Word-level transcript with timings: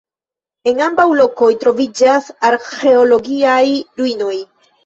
En 0.71 0.79
ambaŭ 0.85 1.05
lokoj 1.19 1.51
troviĝas 1.65 2.31
arĥeologiaj 2.51 3.63
ruinoj. 4.03 4.35